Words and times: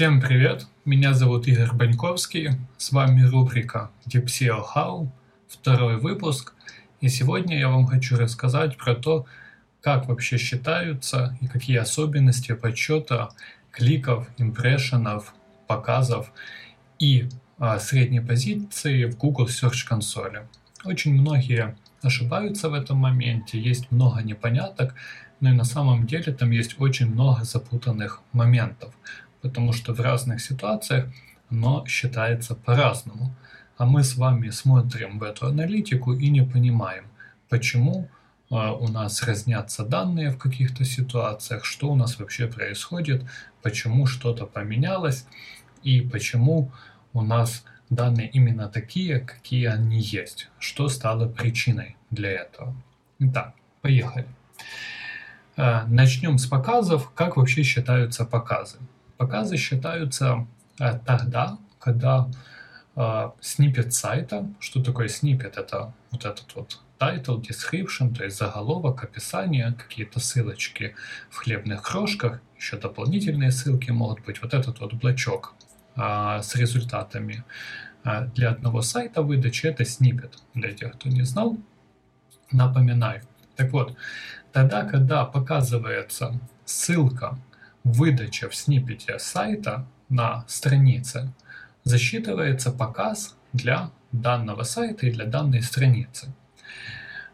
Всем 0.00 0.18
привет, 0.18 0.66
меня 0.86 1.12
зовут 1.12 1.46
Игорь 1.46 1.74
Баньковский, 1.74 2.52
с 2.78 2.90
вами 2.90 3.20
рубрика 3.20 3.90
DeepSEO 4.06 4.64
How, 4.74 5.08
второй 5.46 5.98
выпуск, 5.98 6.54
и 7.02 7.10
сегодня 7.10 7.58
я 7.58 7.68
вам 7.68 7.86
хочу 7.86 8.16
рассказать 8.16 8.78
про 8.78 8.94
то, 8.94 9.26
как 9.82 10.08
вообще 10.08 10.38
считаются 10.38 11.36
и 11.42 11.48
какие 11.48 11.76
особенности 11.76 12.54
подсчета 12.54 13.28
кликов, 13.70 14.26
импрессионов, 14.38 15.34
показов 15.66 16.32
и 16.98 17.28
а, 17.58 17.78
средней 17.78 18.20
позиции 18.20 19.04
в 19.04 19.18
Google 19.18 19.48
Search 19.48 19.86
консоли. 19.86 20.48
Очень 20.82 21.12
многие 21.12 21.76
ошибаются 22.00 22.70
в 22.70 22.72
этом 22.72 22.96
моменте, 22.96 23.60
есть 23.60 23.90
много 23.90 24.22
непоняток, 24.22 24.94
но 25.40 25.50
и 25.50 25.52
на 25.52 25.64
самом 25.64 26.06
деле 26.06 26.32
там 26.32 26.52
есть 26.52 26.80
очень 26.80 27.10
много 27.10 27.44
запутанных 27.44 28.22
моментов 28.32 28.94
потому 29.42 29.72
что 29.72 29.94
в 29.94 30.00
разных 30.00 30.40
ситуациях 30.40 31.06
оно 31.50 31.84
считается 31.86 32.54
по-разному. 32.54 33.34
А 33.76 33.86
мы 33.86 34.04
с 34.04 34.16
вами 34.16 34.50
смотрим 34.50 35.18
в 35.18 35.22
эту 35.22 35.46
аналитику 35.46 36.12
и 36.12 36.28
не 36.28 36.42
понимаем, 36.42 37.04
почему 37.48 38.08
э, 38.50 38.54
у 38.54 38.88
нас 38.88 39.22
разнятся 39.22 39.84
данные 39.84 40.30
в 40.30 40.38
каких-то 40.38 40.84
ситуациях, 40.84 41.64
что 41.64 41.90
у 41.90 41.96
нас 41.96 42.18
вообще 42.18 42.46
происходит, 42.46 43.24
почему 43.62 44.06
что-то 44.06 44.46
поменялось 44.46 45.26
и 45.82 46.02
почему 46.02 46.70
у 47.12 47.22
нас 47.22 47.64
данные 47.88 48.28
именно 48.28 48.68
такие, 48.68 49.20
какие 49.20 49.66
они 49.66 49.98
есть, 49.98 50.48
что 50.58 50.88
стало 50.88 51.26
причиной 51.28 51.96
для 52.10 52.30
этого. 52.30 52.74
Итак, 53.18 53.54
поехали. 53.80 54.26
Э, 55.56 55.84
начнем 55.86 56.38
с 56.38 56.46
показов. 56.46 57.10
Как 57.14 57.36
вообще 57.36 57.62
считаются 57.62 58.24
показы? 58.24 58.78
Показы 59.20 59.58
считаются 59.58 60.46
э, 60.78 60.98
тогда, 61.04 61.58
когда 61.78 62.30
э, 62.96 63.30
снипет 63.42 63.92
сайта, 63.92 64.48
что 64.60 64.82
такое 64.82 65.08
снипет, 65.08 65.58
это 65.58 65.92
вот 66.10 66.24
этот 66.24 66.54
вот 66.54 66.80
title, 66.98 67.38
description, 67.42 68.14
то 68.14 68.24
есть 68.24 68.38
заголовок, 68.38 69.04
описание, 69.04 69.74
какие-то 69.74 70.20
ссылочки 70.20 70.94
в 71.28 71.36
хлебных 71.36 71.82
крошках, 71.82 72.40
еще 72.56 72.78
дополнительные 72.78 73.50
ссылки 73.50 73.90
могут 73.90 74.24
быть, 74.24 74.40
вот 74.40 74.54
этот 74.54 74.80
вот 74.80 74.94
блочок 74.94 75.52
э, 75.96 76.40
с 76.42 76.56
результатами 76.56 77.44
э, 78.04 78.24
для 78.34 78.52
одного 78.52 78.80
сайта 78.80 79.20
выдачи, 79.20 79.66
это 79.66 79.84
снипет, 79.84 80.38
для 80.54 80.72
тех, 80.72 80.94
кто 80.94 81.10
не 81.10 81.24
знал, 81.24 81.58
напоминаю. 82.50 83.20
Так 83.56 83.70
вот, 83.72 83.94
тогда, 84.50 84.84
когда 84.84 85.26
показывается 85.26 86.40
ссылка 86.64 87.38
выдача 87.84 88.48
в 88.48 88.54
сниппете 88.54 89.18
сайта 89.18 89.86
на 90.08 90.44
странице 90.48 91.32
засчитывается 91.84 92.70
показ 92.70 93.36
для 93.52 93.90
данного 94.12 94.64
сайта 94.64 95.06
и 95.06 95.12
для 95.12 95.24
данной 95.24 95.62
страницы. 95.62 96.32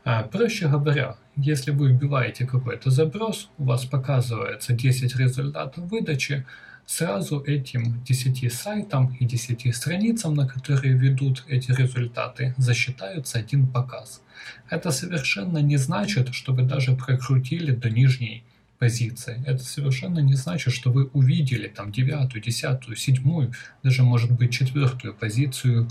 А, 0.05 0.23
проще 0.23 0.69
говоря, 0.69 1.17
если 1.37 1.73
вы 1.73 1.91
вбиваете 1.91 2.47
какой-то 2.47 2.91
заброс, 2.91 3.51
у 3.59 3.65
вас 3.65 3.85
показывается 3.85 4.73
10 4.73 5.17
результатов 5.17 5.85
выдачи, 5.91 6.47
сразу 6.87 7.41
этим 7.41 8.03
10 8.05 8.53
сайтам 8.53 9.17
и 9.19 9.25
10 9.25 9.75
страницам, 9.75 10.35
на 10.35 10.47
которые 10.47 10.95
ведут 10.95 11.45
эти 11.49 11.73
результаты, 11.73 12.55
засчитаются 12.57 13.39
один 13.39 13.67
показ. 13.67 14.23
Это 14.71 14.93
совершенно 14.93 15.59
не 15.59 15.77
значит, 15.77 16.33
что 16.33 16.53
вы 16.53 16.63
даже 16.63 16.95
прокрутили 16.95 17.73
до 17.73 17.91
нижней 17.91 18.45
позиции. 18.79 19.43
Это 19.47 19.63
совершенно 19.63 20.21
не 20.21 20.35
значит, 20.35 20.73
что 20.73 20.91
вы 20.91 21.07
увидели 21.13 21.69
там 21.69 21.93
девятую, 21.93 22.43
десятую, 22.43 22.97
седьмую, 22.97 23.53
даже 23.83 24.03
может 24.03 24.31
быть 24.33 24.53
четвертую 24.53 25.15
позицию 25.15 25.89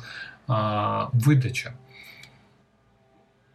а, 0.47 1.09
выдачи. 1.13 1.71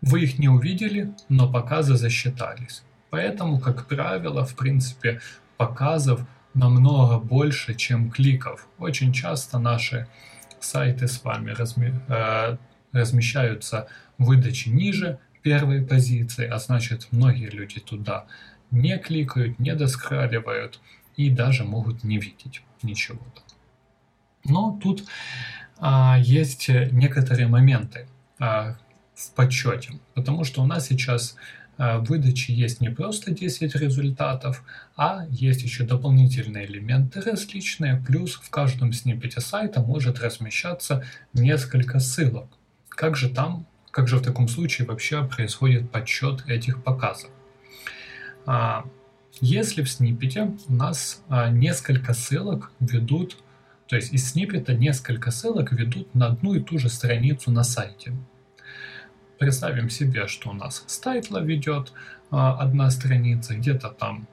Вы 0.03 0.23
их 0.23 0.39
не 0.39 0.49
увидели, 0.49 1.13
но 1.29 1.51
показы 1.51 1.97
засчитались. 1.97 2.83
Поэтому, 3.11 3.61
как 3.61 3.87
правило, 3.87 4.45
в 4.45 4.55
принципе, 4.55 5.21
показов 5.57 6.27
намного 6.55 7.19
больше, 7.19 7.75
чем 7.75 8.11
кликов. 8.11 8.67
Очень 8.79 9.13
часто 9.13 9.59
наши 9.59 10.09
сайты 10.59 11.07
с 11.07 11.23
вами 11.23 11.51
разми, 11.51 11.95
э, 12.09 12.57
размещаются 12.93 13.89
выдачи 14.19 14.69
ниже 14.69 15.19
первой 15.43 15.83
позиции, 15.83 16.47
а 16.47 16.59
значит 16.59 17.09
многие 17.13 17.51
люди 17.51 17.81
туда 17.81 18.27
не 18.71 18.99
кликают, 18.99 19.59
не 19.59 19.75
доскраливают 19.75 20.81
и 21.17 21.31
даже 21.31 21.65
могут 21.65 22.05
не 22.05 22.19
видеть 22.19 22.63
ничего. 22.83 23.21
Но 24.45 24.79
тут 24.83 25.05
а, 25.79 26.19
есть 26.19 26.69
некоторые 26.69 27.47
моменты 27.47 28.07
а, 28.39 28.77
в 29.15 29.33
подсчете, 29.35 29.95
потому 30.15 30.45
что 30.45 30.63
у 30.63 30.67
нас 30.67 30.87
сейчас 30.87 31.37
а, 31.77 31.99
в 31.99 32.05
выдаче 32.05 32.53
есть 32.53 32.81
не 32.81 32.91
просто 32.91 33.33
10 33.33 33.75
результатов, 33.77 34.65
а 34.97 35.27
есть 35.31 35.63
еще 35.63 35.85
дополнительные 35.85 36.67
элементы 36.67 37.21
различные, 37.21 38.03
плюс 38.07 38.35
в 38.35 38.51
каждом 38.51 38.93
сниппете 38.93 39.41
сайта 39.41 39.81
может 39.81 40.21
размещаться 40.21 41.05
несколько 41.33 41.99
ссылок. 41.99 42.49
Как 42.89 43.17
же 43.17 43.31
там, 43.31 43.67
как 43.91 44.09
же 44.09 44.19
в 44.19 44.23
таком 44.23 44.49
случае 44.49 44.87
вообще 44.87 45.25
происходит 45.25 45.91
подсчет 45.91 46.45
этих 46.49 46.83
показов? 46.83 47.31
А, 48.47 48.85
если 49.41 49.83
в 49.83 49.91
сниппете 49.91 50.55
у 50.69 50.73
нас 50.73 51.23
а, 51.29 51.51
несколько 51.51 52.15
ссылок 52.15 52.73
ведут, 52.81 53.37
то 53.87 53.97
есть 53.97 54.13
из 54.13 54.31
сниппета 54.31 54.75
несколько 54.75 55.31
ссылок 55.31 55.73
ведут 55.73 56.15
на 56.15 56.29
одну 56.29 56.55
и 56.55 56.61
ту 56.61 56.79
же 56.79 56.89
страницу 56.89 57.51
на 57.51 57.65
сайте. 57.65 58.13
Представим 59.39 59.89
себе, 59.91 60.27
что 60.27 60.51
у 60.51 60.53
нас 60.53 60.85
с 60.87 60.99
тайтла 60.99 61.39
ведет 61.39 61.93
а, 62.31 62.59
одна 62.59 62.91
страница, 62.91 63.55
где-то 63.55 63.91
там 63.91 64.27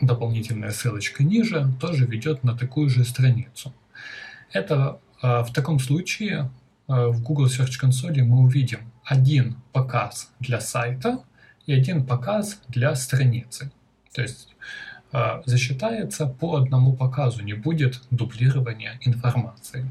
дополнительная 0.00 0.70
ссылочка 0.70 1.24
ниже 1.24 1.72
тоже 1.80 2.06
ведет 2.06 2.44
на 2.44 2.56
такую 2.56 2.88
же 2.88 3.04
страницу. 3.04 3.74
Это 4.52 5.00
в 5.20 5.48
таком 5.52 5.80
случае 5.80 6.48
в 6.86 7.20
Google 7.20 7.46
Search 7.46 7.82
Console 7.82 8.22
мы 8.22 8.38
увидим 8.38 8.92
один 9.04 9.56
показ 9.72 10.30
для 10.38 10.60
сайта 10.60 11.24
и 11.68 11.74
один 11.74 12.04
показ 12.06 12.60
для 12.68 12.94
страницы. 12.94 13.70
То 14.14 14.22
есть 14.22 14.48
э, 15.12 15.42
засчитается 15.44 16.26
по 16.26 16.56
одному 16.56 16.96
показу, 16.96 17.42
не 17.42 17.52
будет 17.52 18.00
дублирования 18.10 18.98
информации. 19.02 19.86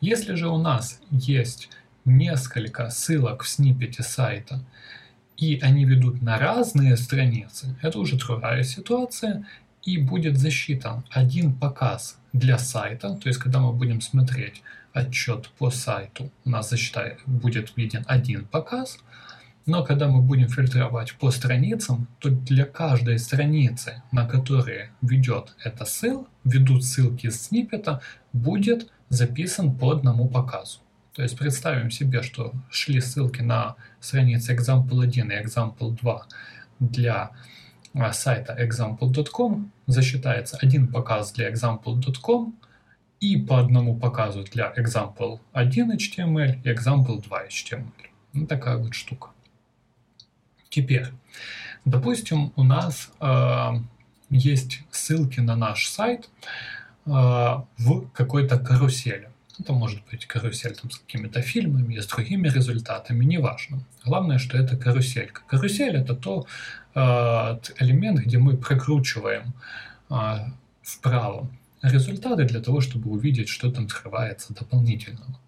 Если 0.00 0.34
же 0.34 0.48
у 0.48 0.58
нас 0.58 1.00
есть 1.10 1.70
несколько 2.04 2.90
ссылок 2.90 3.44
в 3.44 3.48
сниппете 3.48 4.02
сайта, 4.02 4.64
и 5.36 5.60
они 5.62 5.84
ведут 5.84 6.22
на 6.22 6.38
разные 6.38 6.96
страницы, 6.96 7.76
это 7.80 8.00
уже 8.00 8.16
другая 8.16 8.64
ситуация, 8.64 9.46
и 9.84 9.98
будет 9.98 10.38
засчитан 10.38 11.04
один 11.10 11.54
показ 11.54 12.18
для 12.32 12.58
сайта, 12.58 13.14
то 13.14 13.28
есть 13.28 13.38
когда 13.38 13.60
мы 13.60 13.72
будем 13.72 14.00
смотреть 14.00 14.62
отчет 14.92 15.50
по 15.56 15.70
сайту, 15.70 16.32
у 16.44 16.50
нас 16.50 16.70
засчитает, 16.70 17.20
будет 17.26 17.76
виден 17.76 18.04
один 18.08 18.44
показ, 18.44 18.98
но 19.66 19.82
когда 19.82 20.08
мы 20.08 20.20
будем 20.20 20.48
фильтровать 20.48 21.14
по 21.14 21.30
страницам, 21.30 22.06
то 22.18 22.28
для 22.28 22.66
каждой 22.66 23.18
страницы, 23.18 24.02
на 24.12 24.26
которые 24.26 24.90
ведет 25.00 25.54
эта 25.64 25.84
ссылка, 25.84 26.28
ведут 26.44 26.84
ссылки 26.84 27.26
из 27.26 27.42
сниппета, 27.42 28.02
будет 28.32 28.92
записан 29.08 29.74
по 29.74 29.90
одному 29.90 30.28
показу. 30.28 30.80
То 31.14 31.22
есть 31.22 31.38
представим 31.38 31.90
себе, 31.90 32.22
что 32.22 32.52
шли 32.70 33.00
ссылки 33.00 33.40
на 33.40 33.76
страницы 34.00 34.54
example1 34.54 35.32
и 35.32 35.46
example2 35.46 36.20
для 36.80 37.30
а, 37.94 38.12
сайта 38.12 38.56
example.com, 38.60 39.70
засчитается 39.86 40.58
один 40.60 40.88
показ 40.88 41.32
для 41.32 41.50
example.com 41.50 42.58
и 43.20 43.36
по 43.38 43.60
одному 43.60 43.96
показу 43.96 44.42
для 44.42 44.72
example1 44.76 45.38
HTML 45.54 46.60
и 46.62 46.68
example2 46.68 47.48
HTML. 47.48 47.84
Ну, 48.32 48.46
такая 48.46 48.76
вот 48.76 48.94
штука. 48.94 49.28
Теперь, 50.74 51.06
допустим, 51.84 52.52
у 52.56 52.64
нас 52.64 53.12
э, 53.20 53.70
есть 54.28 54.82
ссылки 54.90 55.38
на 55.38 55.54
наш 55.54 55.86
сайт 55.86 56.28
э, 57.06 57.10
в 57.78 58.08
какой-то 58.12 58.58
карусели. 58.58 59.28
Это 59.60 59.72
может 59.72 60.02
быть 60.10 60.26
карусель 60.26 60.74
там, 60.74 60.90
с 60.90 60.98
какими-то 60.98 61.42
фильмами, 61.42 62.00
с 62.00 62.08
другими 62.08 62.48
результатами, 62.48 63.24
неважно. 63.24 63.84
Главное, 64.04 64.38
что 64.38 64.58
это 64.58 64.76
каруселька. 64.76 65.42
Карусель 65.46 65.94
это 65.94 66.16
то 66.16 66.44
э, 66.96 67.00
элемент, 67.78 68.18
где 68.18 68.38
мы 68.38 68.56
прокручиваем 68.56 69.52
э, 70.10 70.14
вправо 70.82 71.48
результаты 71.82 72.46
для 72.46 72.60
того, 72.60 72.80
чтобы 72.80 73.12
увидеть, 73.12 73.48
что 73.48 73.70
там 73.70 73.88
скрывается 73.88 74.52
дополнительного. 74.52 75.38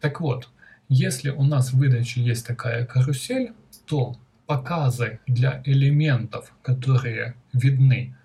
Так 0.00 0.20
вот, 0.20 0.50
если 0.90 1.30
у 1.30 1.44
нас 1.44 1.72
в 1.72 1.78
выдаче 1.78 2.20
есть 2.20 2.46
такая 2.46 2.84
карусель, 2.84 3.54
то 3.86 4.16
показы 4.48 5.20
для 5.26 5.62
элементов, 5.66 6.54
которые 6.62 7.34
видны 7.52 8.16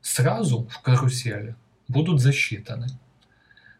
сразу 0.00 0.68
в 0.70 0.80
карусели, 0.80 1.56
будут 1.88 2.20
засчитаны. 2.20 2.86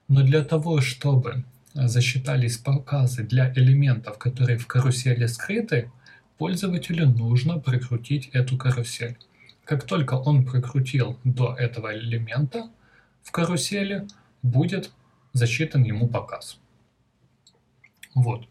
Но 0.09 0.23
для 0.23 0.43
того, 0.43 0.81
чтобы 0.81 1.45
засчитались 1.75 2.59
показы 2.59 3.23
для 3.23 3.53
элементов, 3.55 4.19
которые 4.19 4.59
в 4.59 4.67
карусели 4.67 5.27
скрыты, 5.27 5.93
пользователю 6.39 7.07
нужно 7.09 7.61
прокрутить 7.61 8.31
эту 8.33 8.59
карусель. 8.59 9.17
Как 9.65 9.85
только 9.85 10.15
он 10.15 10.45
прокрутил 10.45 11.21
до 11.23 11.55
этого 11.55 11.97
элемента 11.97 12.69
в 13.23 13.31
карусели, 13.31 14.09
будет 14.43 14.91
засчитан 15.35 15.85
ему 15.85 16.09
показ. 16.09 16.59
Вот. 18.17 18.49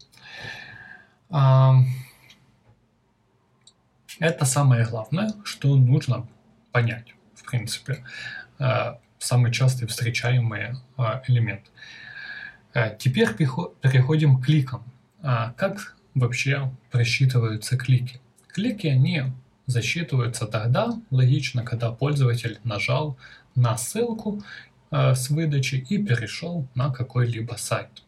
Это 4.18 4.44
самое 4.44 4.84
главное, 4.84 5.32
что 5.44 5.74
нужно 5.76 6.26
понять, 6.70 7.14
в 7.34 7.48
принципе. 7.48 8.04
А, 8.58 8.98
самый 9.18 9.52
часто 9.52 9.86
встречаемый 9.86 10.76
а, 10.96 11.22
элемент. 11.26 11.62
А, 12.74 12.90
теперь 12.90 13.34
переходим 13.34 14.40
к 14.40 14.44
кликам. 14.46 14.84
Как 15.22 15.96
вообще 16.14 16.72
просчитываются 16.90 17.76
клики? 17.76 18.20
Клики, 18.48 18.88
они 18.88 19.22
засчитываются 19.66 20.46
тогда, 20.46 20.90
логично, 21.10 21.62
когда 21.62 21.92
пользователь 21.92 22.58
нажал 22.64 23.16
на 23.54 23.76
ссылку 23.76 24.42
с 24.90 25.30
выдачи 25.30 25.76
и 25.76 26.02
перешел 26.02 26.66
на 26.74 26.90
какой-либо 26.90 27.54
сайт. 27.54 28.02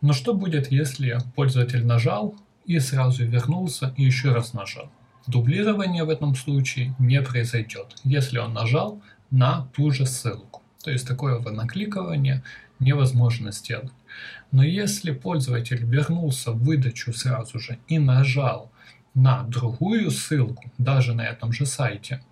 Но 0.00 0.12
что 0.12 0.32
будет, 0.32 0.70
если 0.70 1.18
пользователь 1.34 1.84
нажал 1.84 2.36
и 2.66 2.78
сразу 2.78 3.24
вернулся 3.26 3.92
и 3.96 4.04
еще 4.04 4.32
раз 4.32 4.52
нажал? 4.52 4.92
Дублирование 5.26 6.04
в 6.04 6.10
этом 6.10 6.34
случае 6.34 6.94
не 6.98 7.22
произойдет, 7.22 7.96
если 8.04 8.38
он 8.38 8.52
нажал 8.52 9.00
на 9.30 9.68
ту 9.74 9.90
же 9.90 10.06
ссылку. 10.06 10.62
То 10.82 10.90
есть 10.90 11.06
такое 11.06 11.38
накликывание 11.38 12.42
невозможно 12.80 13.52
сделать. 13.52 13.92
Но 14.50 14.62
если 14.62 15.12
пользователь 15.12 15.84
вернулся 15.84 16.50
в 16.50 16.62
выдачу 16.62 17.12
сразу 17.12 17.58
же 17.58 17.78
и 17.86 17.98
нажал 17.98 18.70
на 19.14 19.44
другую 19.44 20.10
ссылку, 20.10 20.70
даже 20.78 21.14
на 21.14 21.22
этом 21.22 21.52
же 21.52 21.66
сайте, 21.66 22.22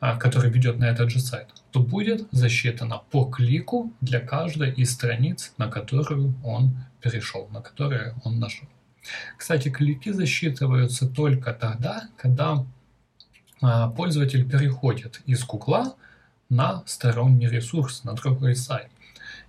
а, 0.00 0.16
который 0.16 0.50
ведет 0.50 0.78
на 0.78 0.84
этот 0.84 1.10
же 1.10 1.20
сайт, 1.20 1.48
то 1.70 1.80
будет 1.80 2.28
засчитано 2.30 3.02
по 3.10 3.24
клику 3.24 3.92
для 4.00 4.20
каждой 4.20 4.72
из 4.72 4.92
страниц, 4.92 5.52
на 5.58 5.68
которую 5.68 6.34
он 6.42 6.76
перешел, 7.00 7.48
на 7.52 7.60
которые 7.60 8.14
он 8.24 8.38
нажал. 8.38 8.68
Кстати, 9.36 9.68
клики 9.68 10.10
засчитываются 10.10 11.08
только 11.08 11.52
тогда, 11.52 12.08
когда 12.16 12.64
а, 13.60 13.88
пользователь 13.88 14.48
переходит 14.48 15.20
из 15.26 15.44
Гугла 15.44 15.96
на 16.48 16.82
сторонний 16.86 17.48
ресурс, 17.48 18.04
на 18.04 18.14
другой 18.14 18.56
сайт. 18.56 18.88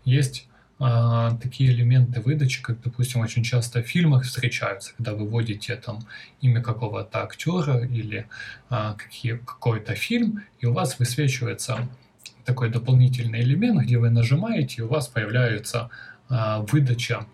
Есть 0.04 0.48
а, 0.78 1.38
такие 1.42 1.72
элементы 1.72 2.20
выдачи, 2.22 2.62
как, 2.62 2.82
допустим, 2.82 3.22
очень 3.22 3.44
часто 3.44 3.82
в 3.82 3.88
фильмах 3.88 4.24
встречаются, 4.24 4.94
когда 4.96 5.14
вы 5.14 5.28
вводите 5.28 5.76
там 5.76 6.06
имя 6.42 6.62
какого-то 6.62 7.24
актера 7.24 7.86
или 7.86 8.28
а, 8.70 8.94
какие, 8.94 9.38
какой-то 9.38 9.96
фильм, 9.96 10.44
и 10.60 10.66
у 10.66 10.74
вас 10.74 11.00
высвечивается 11.00 11.88
такой 12.44 12.70
дополнительный 12.70 13.42
элемент, 13.42 13.82
где 13.84 13.98
вы 13.98 14.10
нажимаете, 14.10 14.76
и 14.78 14.82
у 14.82 14.88
вас 14.88 15.08
появляется 15.08 15.90
а, 16.28 16.60
выдача 16.62 17.26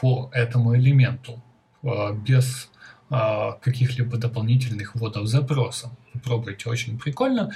по 0.00 0.30
этому 0.32 0.76
элементу 0.76 1.42
а, 1.82 2.12
без 2.12 2.70
а, 3.10 3.52
каких-либо 3.52 4.16
дополнительных 4.16 4.94
вводов 4.94 5.26
запроса. 5.26 5.90
Пробуйте, 6.24 6.70
очень 6.70 6.98
прикольно. 6.98 7.52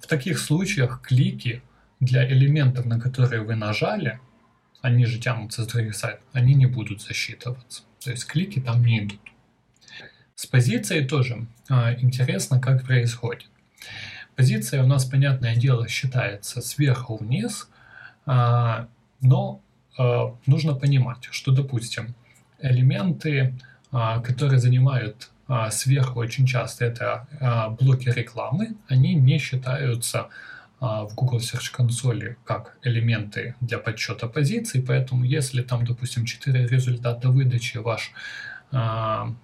В 0.00 0.06
таких 0.06 0.38
случаях 0.38 1.00
клики 1.02 1.62
для 2.00 2.28
элементов, 2.28 2.86
на 2.86 3.00
которые 3.00 3.42
вы 3.42 3.54
нажали, 3.54 4.20
они 4.82 5.06
же 5.06 5.18
тянутся 5.18 5.64
с 5.64 5.66
других 5.66 5.96
сайтов, 5.96 6.24
они 6.32 6.54
не 6.54 6.66
будут 6.66 7.02
засчитываться. 7.02 7.82
То 8.00 8.10
есть 8.10 8.26
клики 8.26 8.60
там 8.60 8.84
не 8.84 9.04
идут. 9.04 9.20
С 10.34 10.46
позицией 10.46 11.06
тоже 11.06 11.46
э, 11.68 12.00
интересно, 12.00 12.60
как 12.60 12.84
происходит. 12.84 13.48
Позиция 14.36 14.84
у 14.84 14.86
нас, 14.86 15.04
понятное 15.04 15.56
дело, 15.56 15.88
считается 15.88 16.60
сверху 16.60 17.16
вниз, 17.16 17.68
э, 18.26 18.86
но 19.20 19.60
э, 19.60 19.67
нужно 20.46 20.74
понимать, 20.74 21.28
что, 21.30 21.52
допустим, 21.52 22.14
элементы, 22.60 23.54
э, 23.92 24.20
которые 24.22 24.58
занимают 24.58 25.30
э, 25.48 25.70
сверху 25.70 26.20
очень 26.20 26.46
часто, 26.46 26.84
это 26.84 27.26
э, 27.40 27.70
блоки 27.82 28.08
рекламы, 28.08 28.76
они 28.88 29.14
не 29.14 29.38
считаются 29.38 30.28
а, 30.80 31.06
в 31.06 31.14
Google 31.14 31.38
Search 31.38 31.72
консоли 31.72 32.36
как 32.44 32.76
элементы 32.82 33.56
для 33.60 33.78
подсчета 33.78 34.28
позиций, 34.28 34.80
поэтому 34.80 35.24
если 35.24 35.62
там, 35.62 35.84
допустим, 35.84 36.24
4 36.24 36.68
результата 36.68 37.28
выдачи, 37.30 37.78
ваш 37.78 38.12
а, 38.70 39.34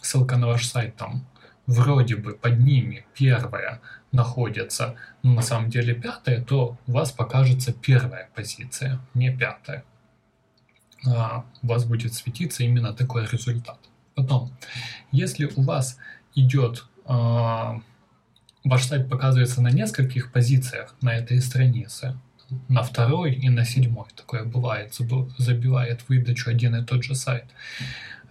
ссылка 0.00 0.36
на 0.36 0.48
ваш 0.48 0.66
сайт 0.66 0.96
там 0.96 1.24
вроде 1.66 2.16
бы 2.16 2.34
под 2.34 2.58
ними 2.58 3.06
первая 3.14 3.80
находится, 4.10 4.96
но 5.22 5.34
на 5.34 5.42
самом 5.42 5.70
деле 5.70 5.94
пятая, 5.94 6.42
то 6.42 6.76
у 6.88 6.92
вас 6.92 7.12
покажется 7.12 7.72
первая 7.72 8.28
позиция, 8.34 8.98
не 9.14 9.30
пятая. 9.30 9.84
У 11.04 11.66
вас 11.66 11.84
будет 11.84 12.14
светиться 12.14 12.62
именно 12.62 12.92
такой 12.92 13.26
результат. 13.26 13.78
Потом, 14.14 14.52
если 15.12 15.46
у 15.56 15.62
вас 15.62 15.96
идет 16.34 16.84
а, 17.06 17.80
ваш 18.64 18.84
сайт 18.84 19.08
показывается 19.08 19.62
на 19.62 19.70
нескольких 19.70 20.32
позициях 20.32 20.94
на 21.00 21.14
этой 21.14 21.40
странице, 21.40 22.16
на 22.68 22.82
второй 22.82 23.34
и 23.34 23.48
на 23.48 23.64
седьмой, 23.64 24.06
такое 24.16 24.44
бывает, 24.44 24.94
забивает 25.38 26.08
выдачу 26.08 26.50
один 26.50 26.76
и 26.76 26.84
тот 26.84 27.04
же 27.04 27.14
сайт, 27.14 27.44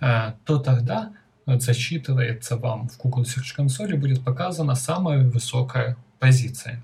э, 0.02 0.34
то 0.46 0.60
тогда 0.60 1.14
засчитывается 1.46 2.58
вам 2.58 2.90
в 2.90 2.98
Google 2.98 3.24
Search 3.24 3.58
Console 3.58 3.96
будет 3.96 4.24
показана 4.24 4.76
самая 4.76 5.24
высокая 5.24 5.98
позиция. 6.20 6.84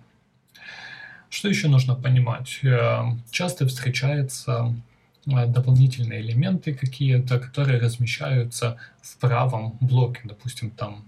Что 1.30 1.50
еще 1.50 1.68
нужно 1.68 1.96
понимать? 1.96 2.60
Э, 2.64 3.04
часто 3.32 3.68
встречаются 3.68 4.52
э, 4.52 4.95
дополнительные 5.26 6.22
элементы 6.22 6.74
какие-то, 6.74 7.40
которые 7.40 7.80
размещаются 7.80 8.78
в 9.02 9.18
правом 9.18 9.78
блоке, 9.82 10.22
допустим, 10.24 10.70
там 10.70 11.06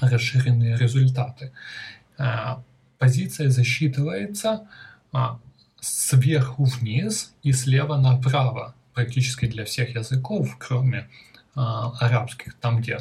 расширенные 0.00 0.76
результаты. 0.76 1.52
А, 2.18 2.62
позиция 2.98 3.50
засчитывается 3.50 4.66
а, 5.12 5.38
сверху 5.80 6.64
вниз 6.64 7.34
и 7.42 7.52
слева 7.52 7.96
направо, 7.96 8.74
практически 8.94 9.46
для 9.46 9.64
всех 9.64 9.94
языков, 9.94 10.56
кроме 10.58 11.08
а, 11.54 11.92
арабских, 12.00 12.54
там 12.54 12.80
где 12.80 12.98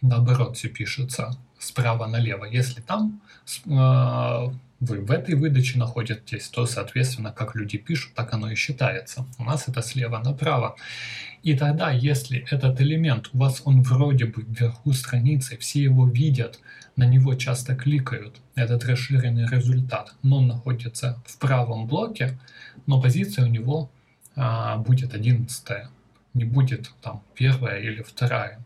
наоборот 0.00 0.56
все 0.56 0.68
пишется 0.68 1.36
справа 1.58 2.06
налево. 2.06 2.44
Если 2.44 2.80
там 2.80 3.20
вы 4.80 5.00
в 5.00 5.10
этой 5.10 5.34
выдаче 5.34 5.78
находитесь, 5.78 6.48
то, 6.48 6.64
соответственно, 6.66 7.32
как 7.32 7.56
люди 7.56 7.78
пишут, 7.78 8.14
так 8.14 8.32
оно 8.32 8.50
и 8.50 8.54
считается. 8.54 9.26
У 9.38 9.44
нас 9.44 9.66
это 9.66 9.82
слева 9.82 10.18
направо. 10.18 10.76
И 11.42 11.56
тогда, 11.56 11.90
если 11.90 12.46
этот 12.50 12.80
элемент, 12.80 13.30
у 13.32 13.38
вас 13.38 13.62
он 13.64 13.82
вроде 13.82 14.26
бы 14.26 14.42
вверху 14.42 14.92
страницы, 14.92 15.56
все 15.56 15.82
его 15.82 16.08
видят, 16.08 16.60
на 16.96 17.04
него 17.04 17.34
часто 17.34 17.74
кликают, 17.76 18.40
этот 18.54 18.84
расширенный 18.84 19.48
результат, 19.48 20.14
но 20.22 20.38
он 20.38 20.48
находится 20.48 21.22
в 21.26 21.38
правом 21.38 21.86
блоке, 21.86 22.38
но 22.86 23.00
позиция 23.00 23.44
у 23.44 23.48
него 23.48 23.90
а, 24.34 24.76
будет 24.78 25.14
одиннадцатая, 25.14 25.90
не 26.34 26.44
будет 26.44 26.92
там 27.00 27.22
первая 27.34 27.80
или 27.80 28.02
вторая. 28.02 28.64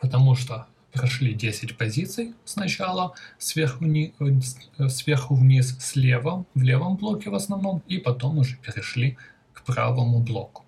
Потому 0.00 0.34
что 0.34 0.66
прошли 0.96 1.34
10 1.34 1.76
позиций 1.76 2.34
сначала, 2.44 3.14
сверху, 3.38 3.84
ни, 3.84 4.14
э, 4.78 4.88
сверху 4.88 5.34
вниз 5.34 5.76
слева, 5.78 6.44
в 6.54 6.62
левом 6.62 6.96
блоке 6.96 7.30
в 7.30 7.34
основном, 7.34 7.82
и 7.86 7.98
потом 7.98 8.38
уже 8.38 8.56
перешли 8.56 9.16
к 9.52 9.62
правому 9.62 10.20
блоку. 10.20 10.64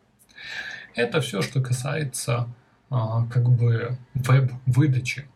Это 0.95 1.21
все, 1.21 1.43
что 1.43 1.61
касается 1.61 2.49
а, 2.91 3.27
как 3.27 3.49
бы 3.49 3.97
веб-выдачи. 4.15 5.27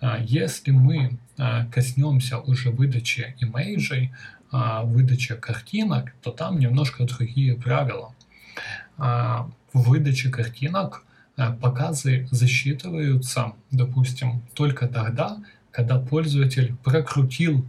А, 0.00 0.18
если 0.18 0.70
мы 0.70 1.18
а, 1.38 1.66
коснемся 1.66 2.38
уже 2.38 2.70
выдачи 2.70 3.34
имейджей, 3.40 4.12
выдачи 4.50 5.34
картинок, 5.34 6.14
то 6.22 6.30
там 6.30 6.58
немножко 6.58 7.04
другие 7.04 7.54
правила. 7.54 8.14
В 8.96 9.50
выдаче 9.74 10.30
картинок 10.30 11.04
показы 11.60 12.26
засчитываются, 12.30 13.52
допустим, 13.70 14.42
только 14.54 14.88
тогда, 14.88 15.38
когда 15.70 15.98
пользователь 16.00 16.74
прокрутил 16.82 17.64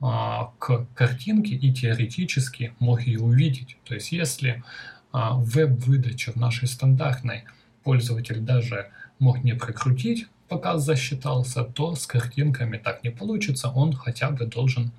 а, 0.00 0.52
к 0.58 0.86
картинке 0.94 1.54
и 1.54 1.72
теоретически 1.72 2.74
мог 2.80 3.02
ее 3.02 3.20
увидеть. 3.20 3.76
То 3.84 3.94
есть 3.94 4.10
если 4.10 4.64
а, 5.12 5.36
веб-выдача 5.36 6.32
в 6.32 6.36
нашей 6.36 6.66
стандартной 6.66 7.44
пользователь 7.84 8.40
даже 8.40 8.90
мог 9.18 9.44
не 9.44 9.54
прокрутить, 9.54 10.26
пока 10.48 10.78
засчитался, 10.78 11.64
то 11.64 11.94
с 11.94 12.06
картинками 12.06 12.76
так 12.76 13.04
не 13.04 13.10
получится, 13.10 13.68
он 13.68 13.92
хотя 13.94 14.30
бы 14.30 14.44
должен 14.46 14.90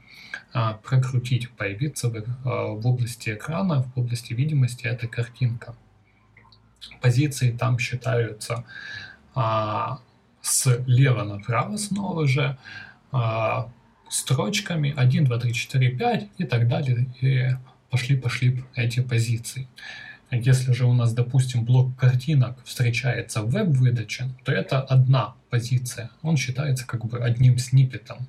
а, 0.54 0.74
прокрутить, 0.84 1.50
появиться 1.52 2.10
в, 2.10 2.16
а, 2.46 2.68
в 2.68 2.88
области 2.88 3.32
экрана, 3.32 3.84
в 3.84 4.00
области 4.00 4.34
видимости 4.34 4.86
эта 4.86 5.08
картинка. 5.08 5.76
Позиции 7.02 7.52
там 7.52 7.80
считаются 7.80 8.66
а, 9.36 10.00
слева 10.42 11.24
направо 11.24 11.78
снова 11.78 12.28
же, 12.28 12.58
а, 13.12 13.70
строчками 14.10 14.94
1, 14.96 15.26
2, 15.26 15.40
3, 15.40 15.54
4, 15.54 15.90
5 15.90 16.30
и 16.38 16.44
так 16.44 16.68
далее. 16.68 17.08
И 17.22 17.50
пошли-пошли 17.90 18.64
эти 18.76 19.02
позиции. 19.02 19.68
Если 20.32 20.74
же 20.74 20.86
у 20.86 20.94
нас, 20.94 21.14
допустим, 21.14 21.64
блок 21.64 21.96
картинок 21.96 22.58
встречается 22.66 23.44
в 23.44 23.52
веб-выдаче, 23.52 24.30
то 24.44 24.52
это 24.52 24.82
одна 24.82 25.36
позиция. 25.52 26.10
Он 26.24 26.38
считается 26.38 26.88
как 26.88 27.06
бы 27.06 27.20
одним 27.20 27.60
сниппетом. 27.60 28.28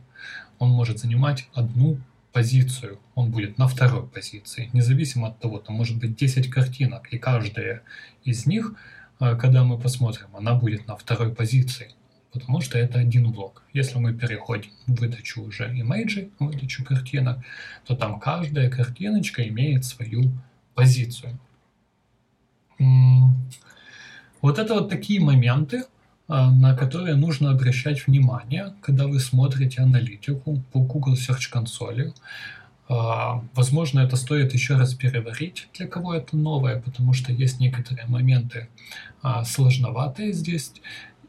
Он 0.59 0.69
может 0.71 0.99
занимать 0.99 1.49
одну 1.55 1.99
позицию. 2.35 2.99
Он 3.15 3.31
будет 3.31 3.59
на 3.59 3.67
второй 3.69 4.07
позиции. 4.07 4.69
Независимо 4.75 5.29
от 5.29 5.41
того, 5.41 5.59
там 5.59 5.77
может 5.77 5.99
быть 5.99 6.17
10 6.17 6.51
картинок, 6.51 7.09
и 7.13 7.19
каждая 7.19 7.83
из 8.25 8.45
них, 8.47 8.75
э, 9.21 9.37
когда 9.37 9.65
мы 9.65 9.79
посмотрим, 9.79 10.27
она 10.35 10.55
будет 10.55 10.87
на 10.87 10.97
второй 10.97 11.35
позиции 11.35 11.95
потому 12.35 12.61
что 12.61 12.79
это 12.79 12.99
один 12.99 13.31
блок. 13.31 13.63
Если 13.73 13.97
мы 13.97 14.13
переходим 14.13 14.71
в 14.89 14.97
выдачу 15.01 15.43
уже 15.43 15.67
имейджей, 15.67 16.33
выдачу 16.41 16.85
картинок, 16.85 17.39
то 17.87 17.95
там 17.95 18.19
каждая 18.19 18.69
картиночка 18.69 19.47
имеет 19.49 19.85
свою 19.85 20.33
позицию. 20.75 21.39
Вот 24.43 24.59
это 24.59 24.75
вот 24.75 24.91
такие 24.91 25.21
моменты, 25.21 25.85
на 26.29 26.75
которые 26.75 27.17
нужно 27.17 27.51
обращать 27.51 28.07
внимание, 28.07 28.75
когда 28.81 29.07
вы 29.07 29.21
смотрите 29.21 29.83
аналитику 29.83 30.63
по 30.73 30.81
Google 30.81 31.15
Search 31.15 31.53
Console. 31.53 32.15
А, 32.89 33.43
возможно, 33.55 34.01
это 34.01 34.17
стоит 34.17 34.53
еще 34.53 34.77
раз 34.77 34.95
переварить, 34.95 35.69
для 35.75 35.87
кого 35.87 36.15
это 36.15 36.37
новое, 36.37 36.81
потому 36.81 37.13
что 37.13 37.33
есть 37.33 37.61
некоторые 37.61 38.07
моменты 38.07 38.69
а, 39.23 39.45
сложноватые 39.45 40.33
здесь 40.33 40.73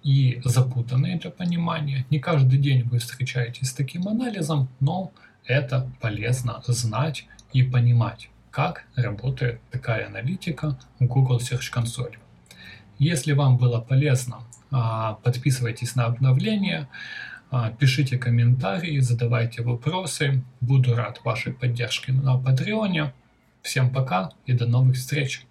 и 0.03 0.41
запутанные 0.43 1.17
для 1.17 1.31
понимания. 1.31 2.05
Не 2.09 2.19
каждый 2.19 2.59
день 2.59 2.83
вы 2.83 2.99
встречаетесь 2.99 3.69
с 3.69 3.73
таким 3.73 4.07
анализом, 4.07 4.67
но 4.79 5.11
это 5.45 5.89
полезно 6.01 6.61
знать 6.67 7.25
и 7.53 7.63
понимать, 7.63 8.29
как 8.51 8.85
работает 8.95 9.61
такая 9.71 10.07
аналитика 10.07 10.77
в 10.99 11.05
Google 11.05 11.37
Search 11.37 11.73
Console. 11.73 12.15
Если 12.97 13.33
вам 13.33 13.57
было 13.57 13.81
полезно, 13.81 14.39
а, 14.71 15.13
подписывайтесь 15.23 15.95
на 15.95 16.05
обновления, 16.05 16.89
а, 17.51 17.71
пишите 17.71 18.17
комментарии, 18.17 18.99
задавайте 18.99 19.61
вопросы. 19.61 20.43
Буду 20.61 20.95
рад 20.95 21.21
вашей 21.23 21.53
поддержке 21.53 22.13
на 22.13 22.37
Патреоне. 22.37 23.13
Всем 23.61 23.91
пока 23.91 24.31
и 24.45 24.53
до 24.53 24.65
новых 24.65 24.95
встреч! 24.95 25.45